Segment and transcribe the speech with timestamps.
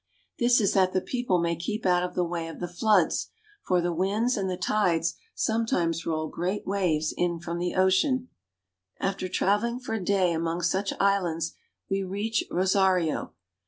[0.39, 3.29] This is that the people may keep out of the way of the floods,
[3.67, 8.27] for the winds and the tides sometimes roll great waves in from the ocean.
[8.99, 11.53] After traveling for a day among such islands,
[11.87, 13.35] we reach Rosario.